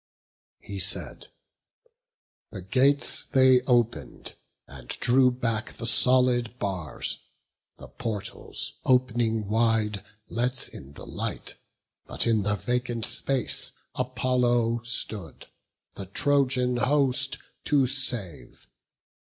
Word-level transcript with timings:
He 0.61 0.79
said; 0.79 1.27
the 2.49 2.63
gates 2.63 3.23
they 3.23 3.61
open'd, 3.67 4.33
and 4.65 4.87
drew 4.87 5.29
back 5.29 5.73
The 5.73 5.85
solid 5.85 6.57
bars; 6.57 7.19
the 7.77 7.87
portals, 7.87 8.79
op'ning 8.83 9.47
wide, 9.47 10.03
Let 10.27 10.69
in 10.69 10.93
the 10.93 11.05
light; 11.05 11.53
but 12.07 12.25
in 12.25 12.41
the 12.41 12.55
vacant 12.55 13.05
space 13.05 13.73
Apollo 13.93 14.81
stood, 14.85 15.45
the 15.93 16.07
Trojan 16.07 16.77
host 16.77 17.37
to 17.65 17.85
save. 17.85 18.65